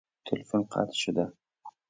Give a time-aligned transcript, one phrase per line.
[0.25, 1.33] تلفن قطع شده.